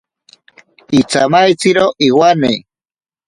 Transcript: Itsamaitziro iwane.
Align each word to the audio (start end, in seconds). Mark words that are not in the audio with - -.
Itsamaitziro 0.99 1.85
iwane. 2.07 2.53